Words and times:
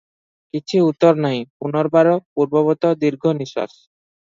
କିଛି 0.55 0.79
ଉତ୍ତର 0.85 1.19
ନାହିଁ, 1.25 1.43
ପୁନର୍ବାର 1.65 2.17
ପୂର୍ବବତ୍ 2.17 2.91
ଦୀର୍ଘ 3.07 3.37
ନିଶ୍ୱାସ। 3.45 3.79